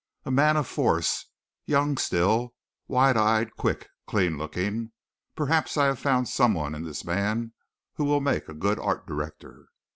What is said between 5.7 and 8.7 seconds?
I have found someone in this man who will make a